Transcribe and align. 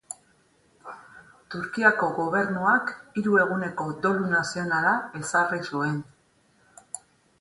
Turkiako 1.55 2.09
gobernuak 2.15 2.89
hiru 3.21 3.37
eguneko 3.43 3.87
dolu 4.07 4.33
nazionala 4.33 4.95
ezarri 5.21 5.61
zuen. 5.73 6.01